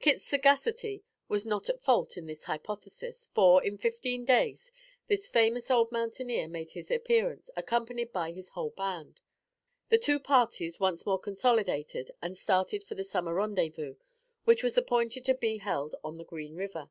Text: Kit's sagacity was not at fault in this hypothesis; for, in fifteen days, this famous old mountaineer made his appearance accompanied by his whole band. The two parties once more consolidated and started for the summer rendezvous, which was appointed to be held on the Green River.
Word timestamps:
Kit's 0.00 0.24
sagacity 0.24 1.04
was 1.28 1.44
not 1.44 1.68
at 1.68 1.82
fault 1.82 2.16
in 2.16 2.24
this 2.24 2.44
hypothesis; 2.44 3.28
for, 3.34 3.62
in 3.62 3.76
fifteen 3.76 4.24
days, 4.24 4.72
this 5.08 5.28
famous 5.28 5.70
old 5.70 5.92
mountaineer 5.92 6.48
made 6.48 6.70
his 6.70 6.90
appearance 6.90 7.50
accompanied 7.54 8.14
by 8.14 8.32
his 8.32 8.48
whole 8.48 8.70
band. 8.70 9.20
The 9.90 9.98
two 9.98 10.18
parties 10.18 10.80
once 10.80 11.04
more 11.04 11.18
consolidated 11.18 12.10
and 12.22 12.34
started 12.38 12.82
for 12.82 12.94
the 12.94 13.04
summer 13.04 13.34
rendezvous, 13.34 13.96
which 14.44 14.62
was 14.62 14.78
appointed 14.78 15.22
to 15.26 15.34
be 15.34 15.58
held 15.58 15.96
on 16.02 16.16
the 16.16 16.24
Green 16.24 16.56
River. 16.56 16.88